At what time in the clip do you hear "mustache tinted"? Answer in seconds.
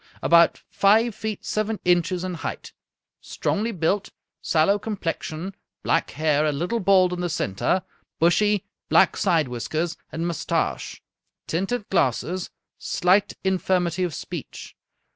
10.25-11.87